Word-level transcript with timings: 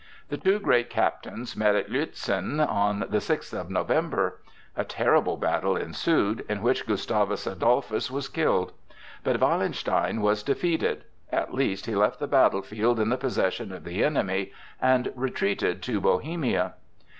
The 0.29 0.37
two 0.37 0.57
great 0.59 0.89
captains 0.89 1.55
met 1.55 1.75
at 1.75 1.91
Lützen 1.91 2.59
on 2.67 3.05
the 3.09 3.21
sixth 3.21 3.53
of 3.53 3.69
November. 3.69 4.41
A 4.75 4.83
terrible 4.83 5.37
battle 5.37 5.77
ensued, 5.77 6.43
in 6.49 6.63
which 6.63 6.87
Gustavus 6.87 7.45
Adolphus 7.45 8.09
was 8.09 8.27
killed. 8.27 8.71
But 9.23 9.39
Wallenstein 9.39 10.21
was 10.23 10.41
defeated; 10.41 11.03
at 11.31 11.53
least 11.53 11.85
he 11.85 11.93
left 11.95 12.19
the 12.19 12.25
battle 12.25 12.63
field 12.63 12.99
in 12.99 13.09
the 13.09 13.15
possession 13.17 13.71
of 13.71 13.83
the 13.83 14.03
enemy 14.03 14.51
and 14.81 15.13
retreated 15.15 15.83
to 15.83 16.01
Bohemia. 16.01 16.73